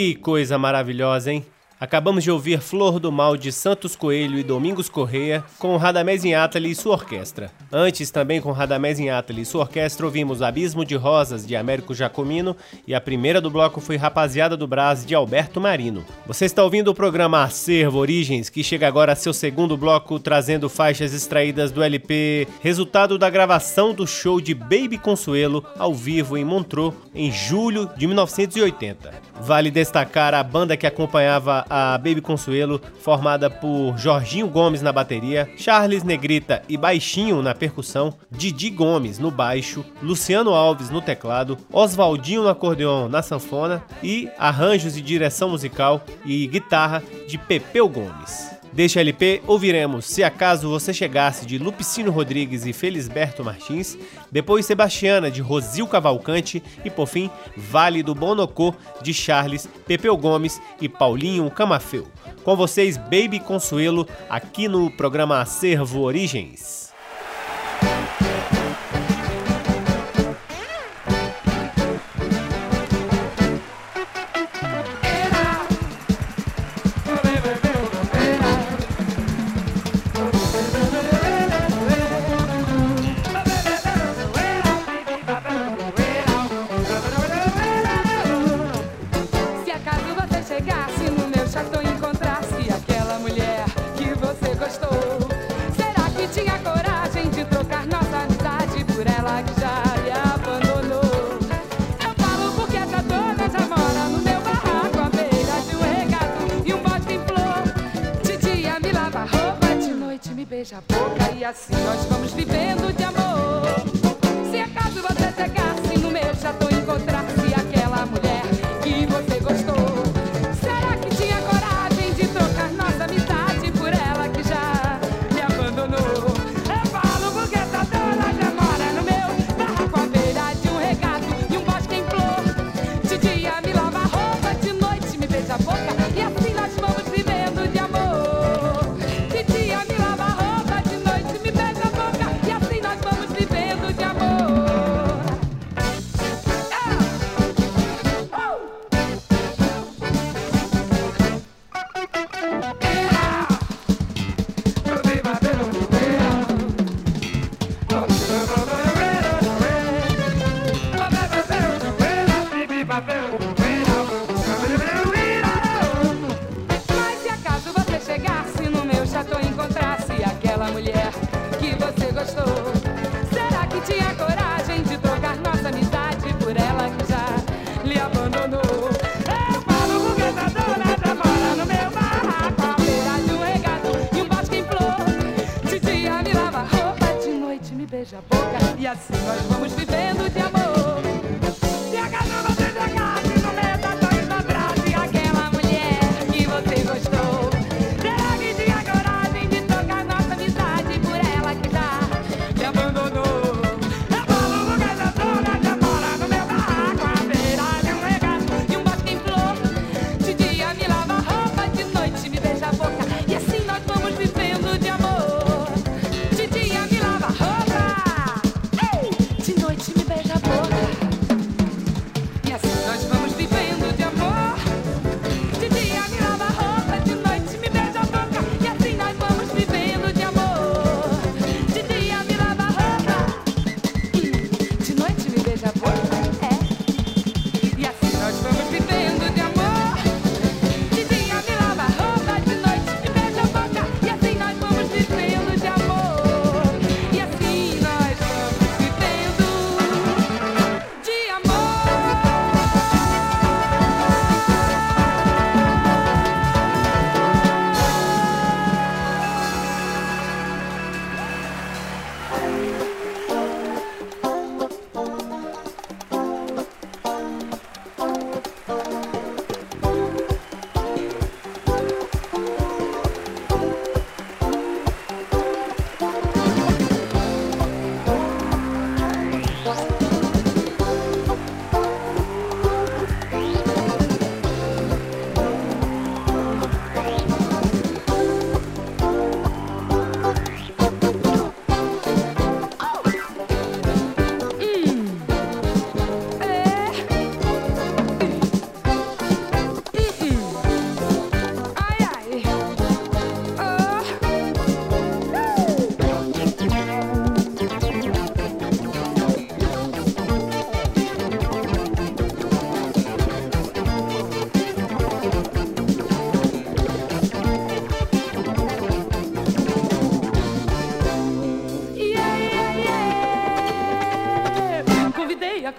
[0.00, 1.44] Que coisa maravilhosa, hein?
[1.78, 6.70] Acabamos de ouvir Flor do Mal de Santos Coelho e Domingos Correia com Radamés Inátali
[6.70, 7.50] e sua orquestra.
[7.72, 12.56] Antes, também com Radamés Inátali e sua orquestra, ouvimos Abismo de Rosas de Américo Jacomino
[12.84, 16.04] e a primeira do bloco foi Rapaziada do Brás de Alberto Marino.
[16.26, 20.68] Você está ouvindo o programa Acervo Origens, que chega agora a seu segundo bloco trazendo
[20.68, 26.44] faixas extraídas do LP, resultado da gravação do show de Baby Consuelo ao vivo em
[26.44, 29.30] Montreux em julho de 1980.
[29.40, 35.48] Vale destacar a banda que acompanhava a Baby Consuelo, formada por Jorginho Gomes na bateria,
[35.56, 42.42] Charles Negrita e Baixinho na percussão, Didi Gomes no baixo, Luciano Alves no teclado, Oswaldinho
[42.42, 48.50] no acordeon na sanfona e arranjos e direção musical e guitarra de Pepeu Gomes.
[48.72, 53.98] Deste LP, ouviremos Se Acaso Você Chegasse, de Lupicino Rodrigues e Felisberto Martins,
[54.30, 60.62] depois Sebastiana, de Rosil Cavalcante e, por fim, Vale do Bonocô, de Charles, Pepeu Gomes
[60.80, 62.06] e Paulinho Camafeu.
[62.44, 66.89] Com vocês, Baby Consuelo, aqui no programa Acervo Origens.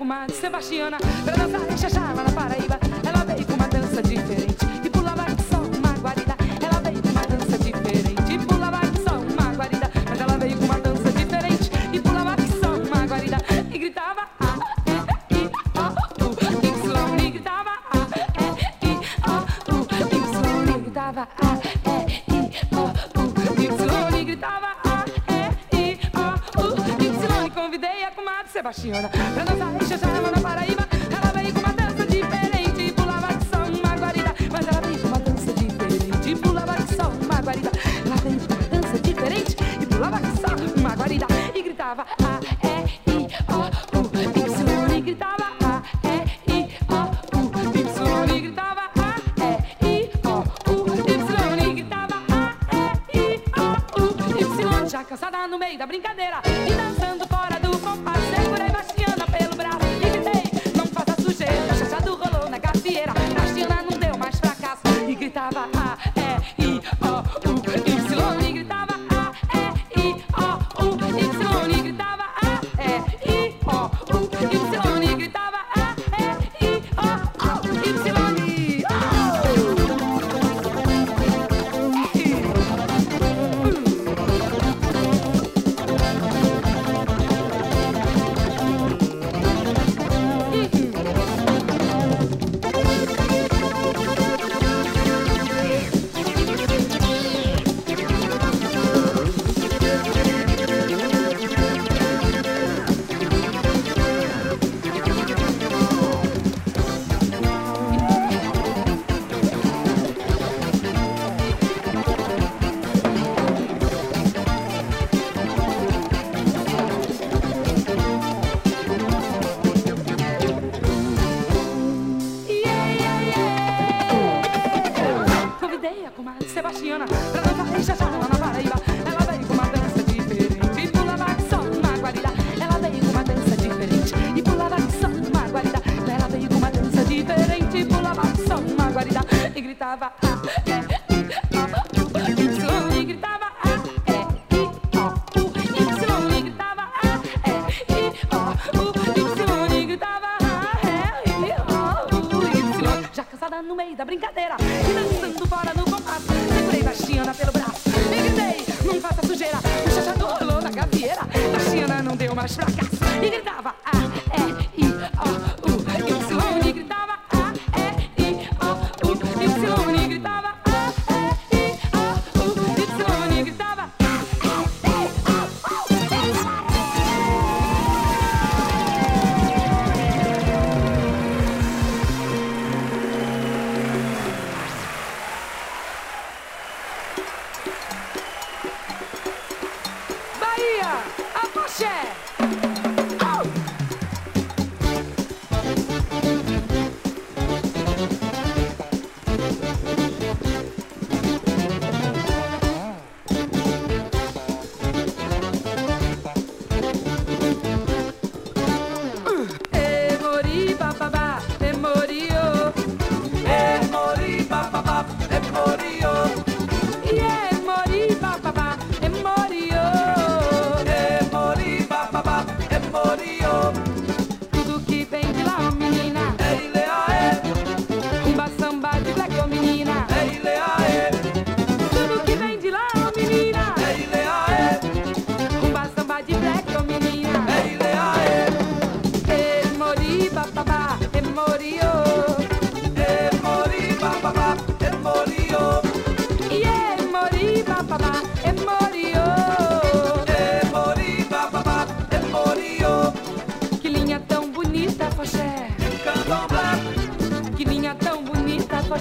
[0.01, 0.97] com Sebastiana.
[1.23, 4.65] Pra dançar e xaxá na Paraíba Ela veio com uma dança diferente.
[4.83, 6.35] E pulava que só uma guarida.
[6.59, 8.33] Ela veio com uma dança diferente.
[8.33, 9.91] E pulava que só uma guarida.
[10.09, 11.69] Mas ela veio com uma dança diferente.
[11.93, 13.37] E pulava que só uma guarida.
[13.71, 14.57] E gritava A,
[14.89, 14.93] E,
[15.35, 15.85] I, O,
[16.25, 16.33] U,
[16.65, 17.97] Y gritava A,
[18.81, 19.33] E, I, O,
[19.71, 19.77] U,
[20.17, 20.25] Y
[24.25, 25.31] gritava A, E,
[25.77, 26.17] I, O,
[26.59, 29.11] U, E O, U, Convidei a comadre Sebastiana.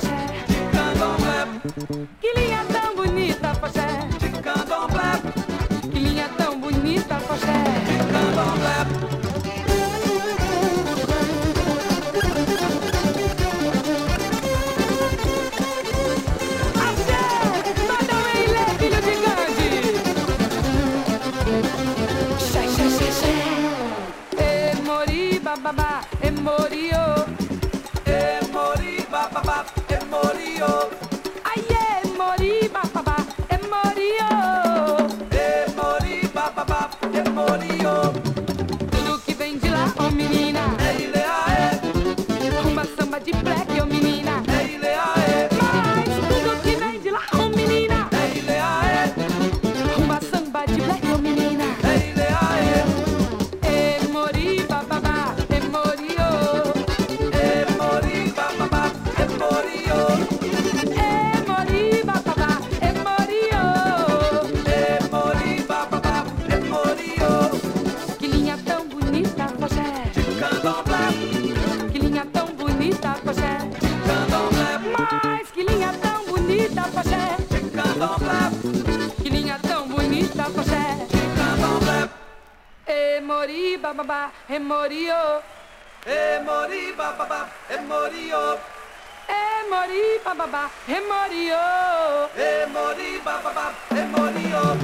[0.01, 2.09] Come on, web.
[88.09, 88.59] E.
[89.29, 92.31] E mori babá, e morió.
[92.35, 94.77] E mori babá, e morió.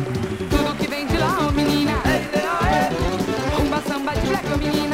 [0.50, 1.92] Tudo que vem de lá, oh menina.
[2.04, 3.56] É.
[3.56, 4.85] Rumba, samba de black, oh menina.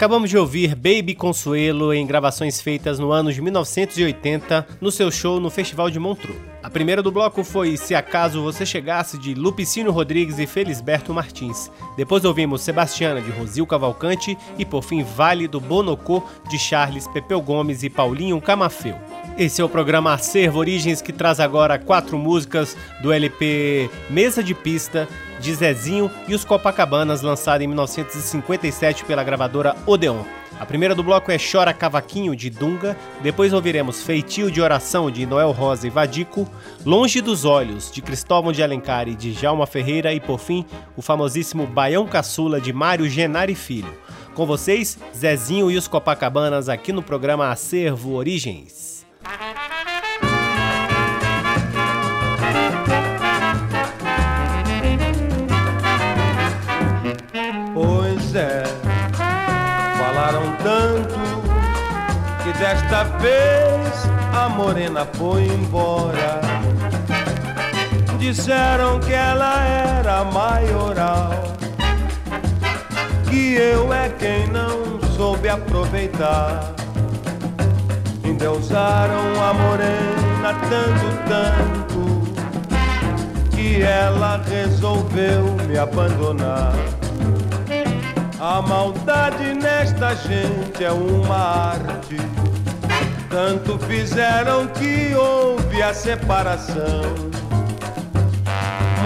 [0.00, 5.38] Acabamos de ouvir Baby Consuelo em gravações feitas no ano de 1980 no seu show
[5.38, 6.38] no Festival de Montreux.
[6.62, 11.70] A primeira do bloco foi Se Acaso Você Chegasse de Lupicínio Rodrigues e Felisberto Martins.
[11.98, 17.42] Depois ouvimos Sebastiana de Rosil Cavalcante e por fim Vale do Bonocô de Charles Pepeu
[17.42, 18.96] Gomes e Paulinho Camafeu.
[19.36, 24.54] Esse é o programa Acervo Origens que traz agora quatro músicas do LP Mesa de
[24.54, 25.06] Pista
[25.40, 30.22] de Zezinho e os Copacabanas, lançado em 1957 pela gravadora Odeon.
[30.60, 35.24] A primeira do bloco é Chora Cavaquinho de Dunga, depois ouviremos Feitio de Oração de
[35.24, 36.46] Noel Rosa e Vadico,
[36.84, 41.00] Longe dos Olhos de Cristóvão de Alencar e de Jalma Ferreira e por fim o
[41.00, 43.96] famosíssimo Baião Caçula de Mário Genari Filho.
[44.34, 49.06] Com vocês, Zezinho e os Copacabanas aqui no programa Acervo Origens.
[58.34, 58.62] É,
[59.98, 61.18] falaram tanto
[62.42, 66.40] que desta vez a morena foi embora.
[68.18, 71.32] Disseram que ela era maioral,
[73.28, 76.74] que eu é quem não soube aproveitar
[78.40, 81.90] endeusaram a morena tanto, tanto
[83.50, 86.99] que ela resolveu me abandonar.
[88.40, 92.16] A maldade nesta gente é uma arte.
[93.28, 97.02] Tanto fizeram que houve a separação.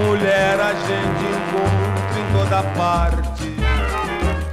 [0.06, 3.54] Mulher a gente encontra em toda parte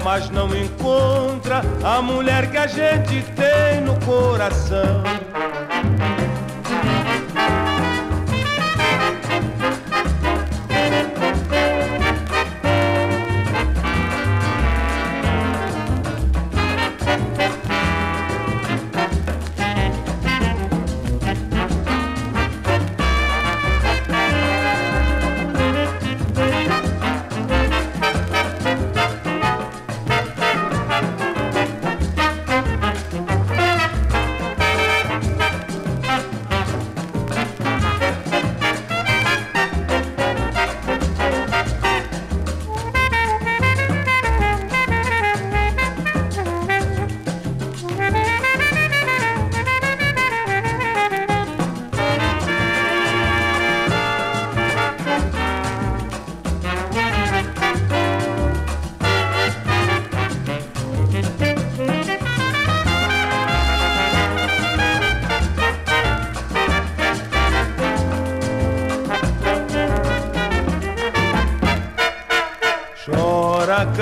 [0.04, 5.04] mas não encontra a mulher que a gente tem no coração.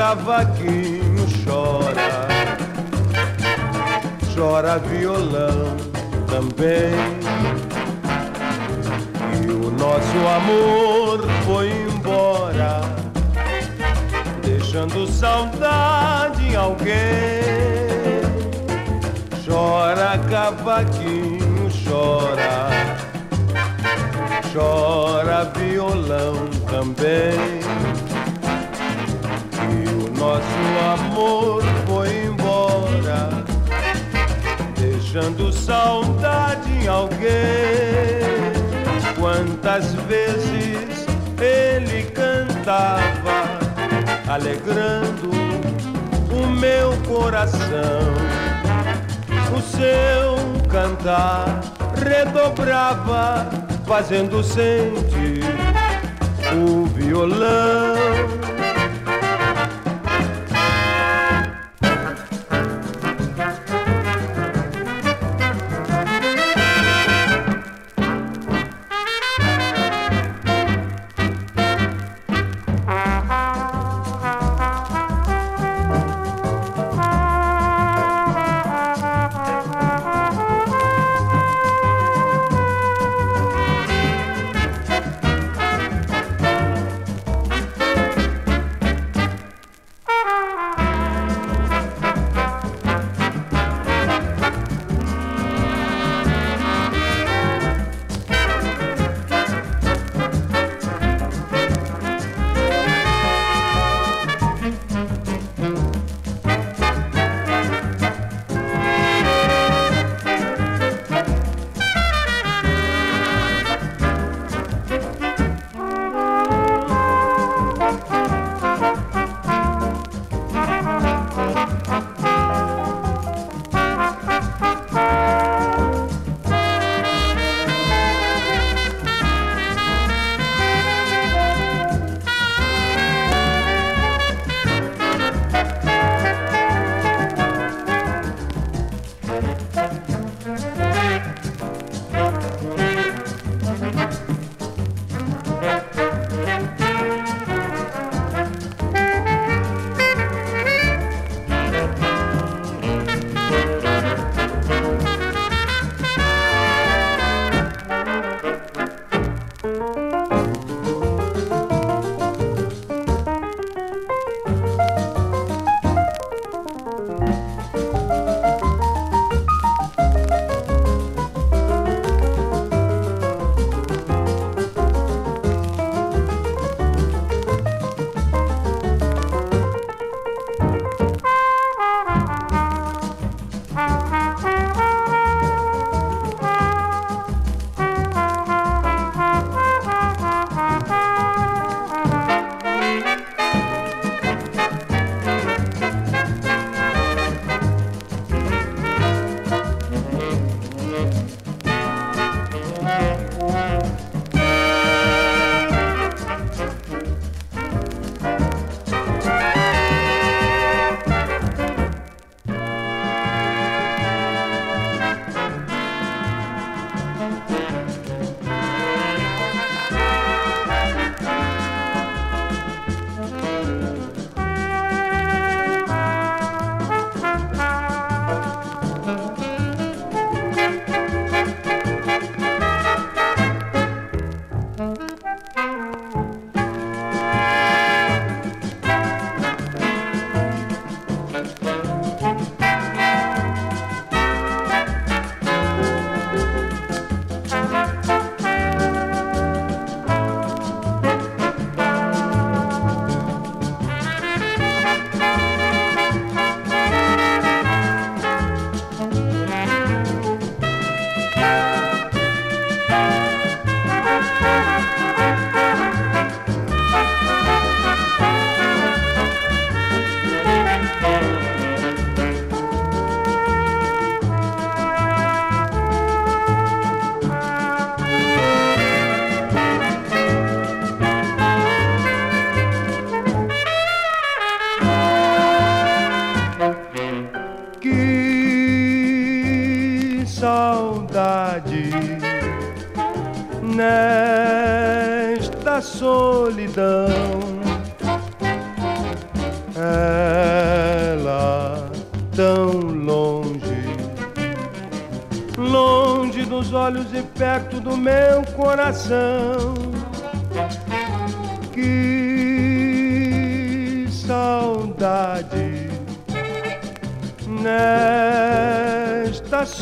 [0.09, 2.27] Cavaquinho chora,
[4.33, 5.77] chora violão
[6.25, 6.95] também.
[9.37, 12.81] E o nosso amor foi embora,
[14.41, 16.97] deixando saudade em alguém.
[19.45, 22.69] Chora cavaquinho, chora,
[24.51, 27.58] chora violão também
[30.99, 33.29] amor foi embora,
[34.77, 37.19] deixando saudade em alguém.
[39.17, 41.05] Quantas vezes
[41.39, 43.59] ele cantava,
[44.27, 45.29] alegrando
[46.31, 48.13] o meu coração.
[49.55, 50.35] O seu
[50.69, 51.61] cantar
[51.95, 53.49] redobrava,
[53.85, 55.43] fazendo sentir
[56.53, 57.88] o violão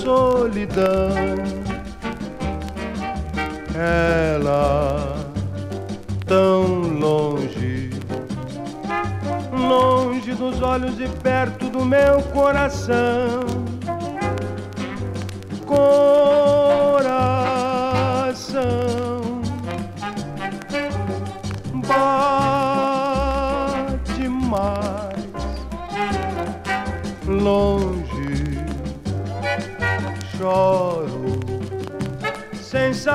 [0.02, 1.10] solidão
[3.76, 5.16] ela
[6.26, 7.90] tão longe,
[9.52, 13.57] longe dos olhos e perto do meu coração.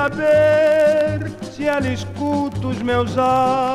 [0.03, 3.72] Saber se ela escuta os meus ais.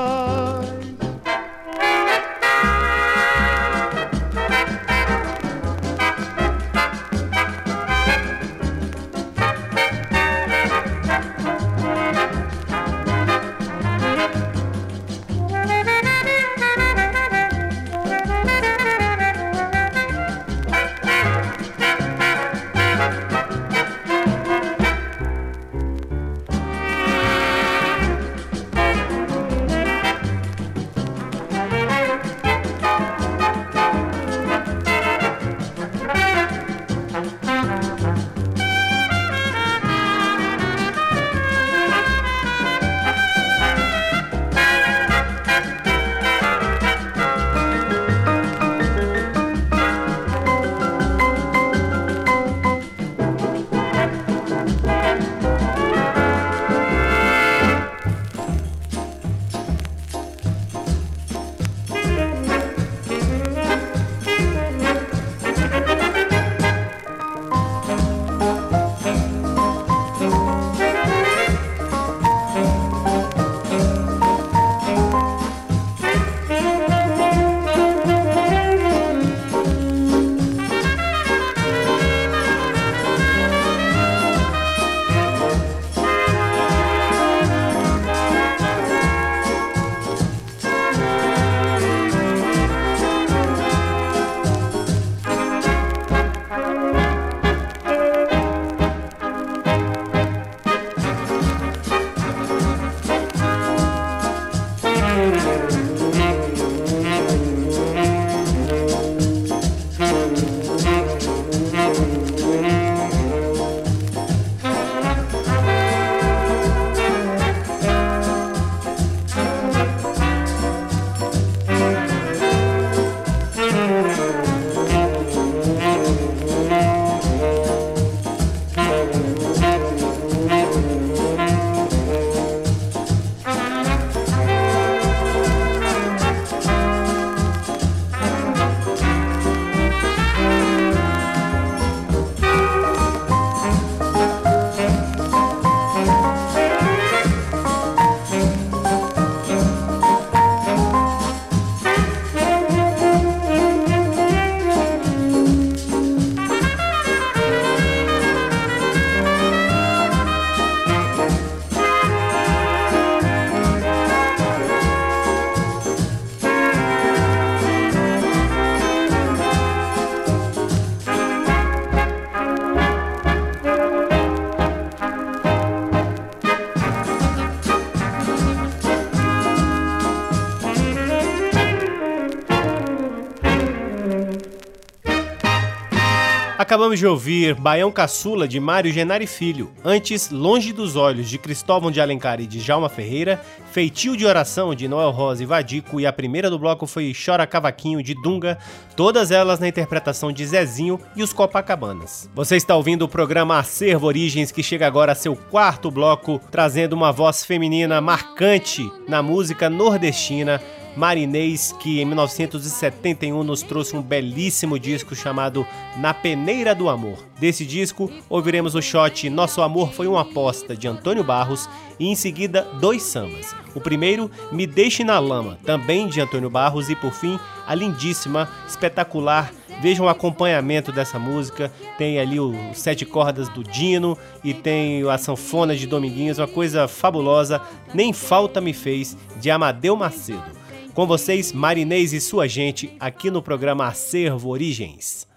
[186.69, 191.91] Acabamos de ouvir Baião Caçula de Mário Genari Filho, antes Longe dos Olhos de Cristóvão
[191.91, 193.43] de Alencar e de Jalma Ferreira,
[193.73, 195.99] Feitio de Oração de Noel Rosa e Vadico.
[195.99, 198.59] E a primeira do bloco foi Chora Cavaquinho de Dunga,
[198.95, 202.29] todas elas na interpretação de Zezinho e os Copacabanas.
[202.35, 206.93] Você está ouvindo o programa Acervo Origens que chega agora a seu quarto bloco, trazendo
[206.93, 210.61] uma voz feminina marcante na música nordestina
[210.97, 215.67] Marinês, que em 1971 nos trouxe um belíssimo disco chamado
[215.97, 217.25] Na Peneira do Amor.
[217.39, 221.69] Desse disco, ouviremos o shot Nosso Amor Foi uma Aposta, de Antônio Barros,
[221.99, 223.55] e em seguida dois sambas.
[223.75, 228.49] O primeiro, Me Deixe na Lama, também de Antônio Barros, e por fim, a lindíssima,
[228.67, 231.73] espetacular Vejam o acompanhamento dessa música.
[231.97, 236.89] Tem ali o sete cordas do Dino e tem a sanfona de Dominguinhos, uma coisa
[236.89, 237.61] fabulosa.
[237.95, 240.58] Nem falta me fez de Amadeu Macedo.
[240.99, 245.29] Com vocês, Marinês e sua gente, aqui no programa Acervo Origens.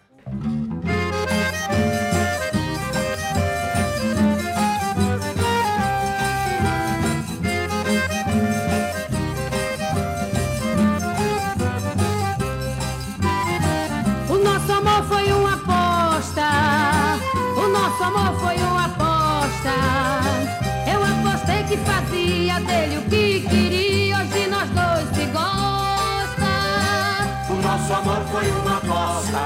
[28.71, 29.43] Uma aposta,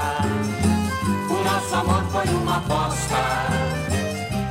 [1.30, 3.16] o nosso amor foi uma aposta.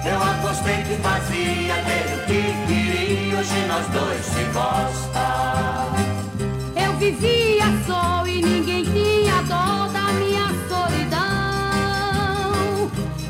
[0.04, 5.26] Eu apostei que fazia dele o que queria, hoje nós dois se gosta.
[6.74, 11.30] Eu vivia só e ninguém tinha dó da minha solidão.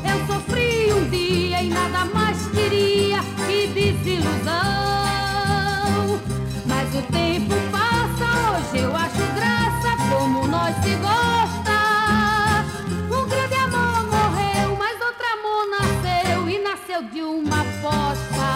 [0.03, 4.85] Eu sofri um dia e nada mais queria que desilusão.
[8.77, 11.24] eu acho graça como nós se gosta.
[16.95, 18.47] Nasceu de uma aposta.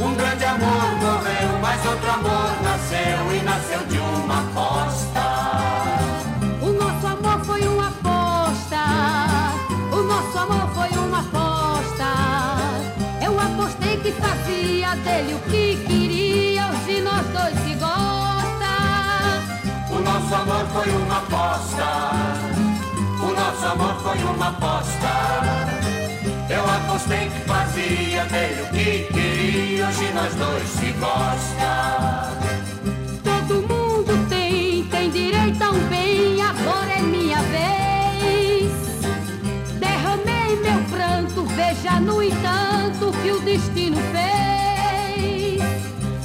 [0.00, 5.20] Um grande amor morreu, mas outro amor nasceu e nasceu de uma aposta.
[6.60, 8.84] O nosso amor foi uma aposta.
[9.92, 12.04] O nosso amor foi uma aposta.
[13.24, 17.96] Eu apostei que fazia dele o que queria, hoje nós dois se gostam
[20.04, 21.86] nosso amor foi uma aposta.
[23.20, 26.05] O nosso amor foi uma aposta.
[26.48, 29.88] Eu apostei que fazia dele o que queria.
[29.88, 32.32] Hoje nós dois se gosta.
[33.24, 36.40] Todo mundo tem, tem direito um bem.
[36.40, 38.72] Agora é minha vez.
[39.80, 41.44] Derramei meu pranto.
[41.46, 45.60] Veja, no entanto, que o destino fez.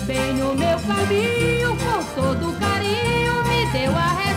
[0.06, 3.12] Bem no meu caminho, com todo carinho
[3.72, 4.31] deu a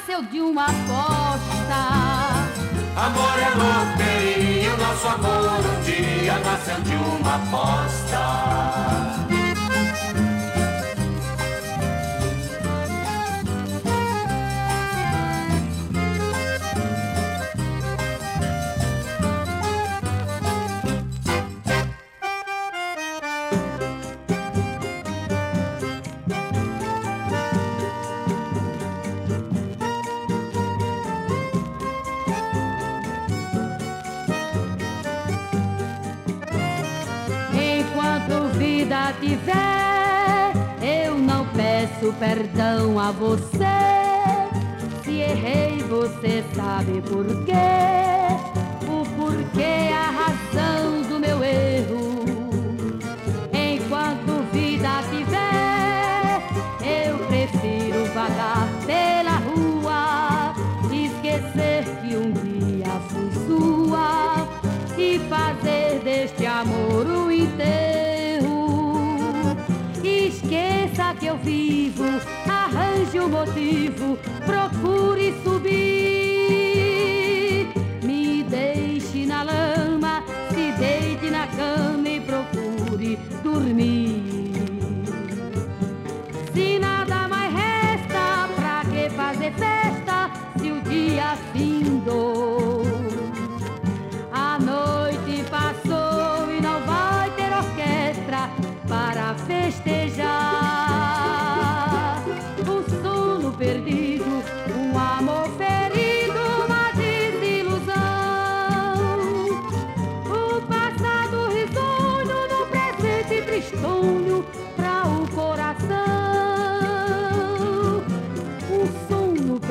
[0.00, 1.80] nasceu de uma aposta.
[2.96, 9.29] Amor é loteria, o nosso amor um dia nasceu de uma aposta.
[42.20, 43.64] Perdão a você.
[45.02, 47.54] Se errei, você sabe por quê.
[48.86, 50.39] O porquê, a razão
[71.30, 72.04] eu vivo,
[72.48, 74.18] arranje um motivo,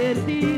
[0.10, 0.49] perdí.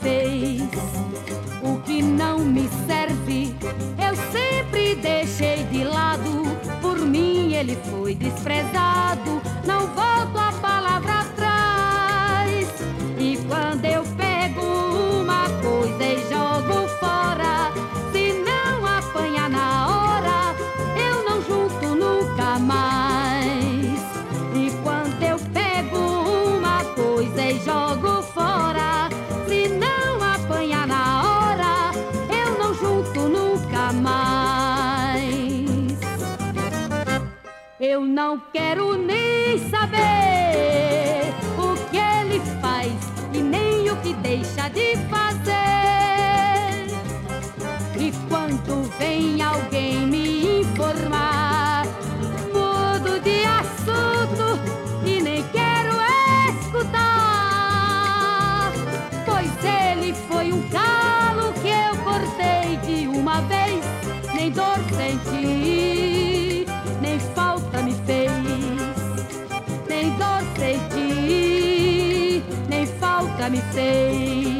[0.00, 0.62] Fez.
[1.62, 3.54] O que não me serve,
[3.98, 6.44] eu sempre deixei de lado.
[6.80, 9.40] Por mim ele foi desprezado.
[9.64, 11.19] Não volto a palavra
[38.22, 42.92] não quero nem saber o que ele faz
[43.32, 45.50] e nem o que deixa de fazer.
[47.98, 51.39] E quando vem alguém me informar,
[73.50, 74.59] falta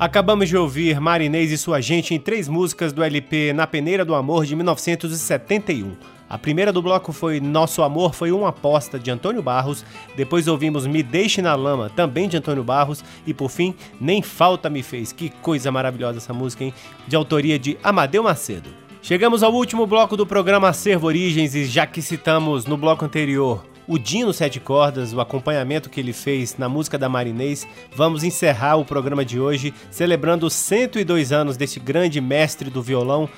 [0.00, 4.14] Acabamos de ouvir Marinês e sua gente em três músicas do LP Na Peneira do
[4.14, 5.94] Amor de 1971.
[6.26, 9.84] A primeira do bloco foi Nosso Amor Foi Uma Aposta, de Antônio Barros.
[10.16, 13.04] Depois ouvimos Me Deixe na Lama, também de Antônio Barros.
[13.26, 15.12] E por fim, Nem Falta Me Fez.
[15.12, 16.72] Que coisa maravilhosa essa música, hein?
[17.06, 18.70] De autoria de Amadeu Macedo.
[19.02, 23.66] Chegamos ao último bloco do programa Acervo Origens e já que citamos no bloco anterior
[23.90, 28.76] o Dino Sete Cordas, o acompanhamento que ele fez na música da Marinês, vamos encerrar
[28.76, 33.28] o programa de hoje celebrando os 102 anos desse grande mestre do violão,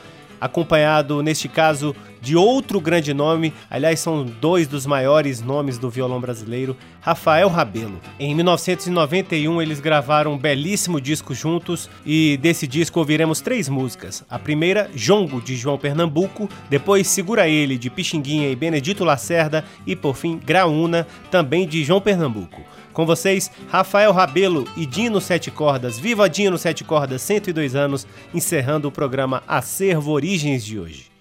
[0.42, 6.20] acompanhado neste caso de outro grande nome, aliás são dois dos maiores nomes do violão
[6.20, 8.00] brasileiro, Rafael Rabelo.
[8.18, 14.24] Em 1991 eles gravaram um belíssimo disco juntos e desse disco ouviremos três músicas.
[14.28, 19.94] A primeira, Jongo de João Pernambuco, depois Segura Ele de Pixinguinha e Benedito Lacerda e
[19.94, 22.62] por fim Graúna, também de João Pernambuco.
[22.92, 25.98] Com vocês, Rafael Rabelo e Dino Sete Cordas.
[25.98, 31.11] Viva Dino Sete Cordas, 102 anos, encerrando o programa Acervo Origens de hoje.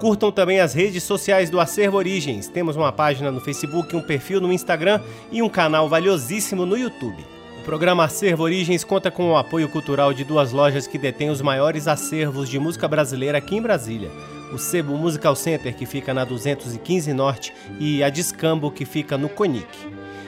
[0.00, 2.48] Curtam também as redes sociais do Acervo Origens.
[2.48, 7.24] Temos uma página no Facebook, um perfil no Instagram e um canal valiosíssimo no YouTube.
[7.60, 11.40] O programa Acervo Origens conta com o apoio cultural de duas lojas que detêm os
[11.40, 14.10] maiores acervos de música brasileira aqui em Brasília
[14.52, 19.28] o Sebo Musical Center, que fica na 215 Norte, e a Discambo, que fica no
[19.28, 19.66] Conic.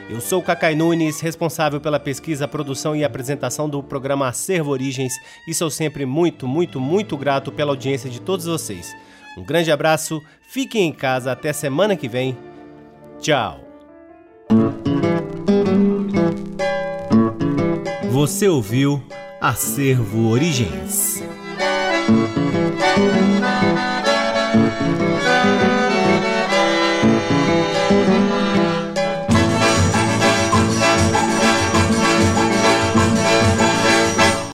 [0.08, 5.12] Eu sou Cacai Nunes, responsável pela pesquisa, produção e apresentação do programa Acervo Origens,
[5.46, 8.94] e sou sempre muito, muito, muito grato pela audiência de todos vocês.
[9.36, 12.36] Um grande abraço, fiquem em casa, até semana que vem.
[13.20, 13.60] Tchau!
[18.10, 19.02] Você ouviu
[19.40, 21.22] Acervo Origens.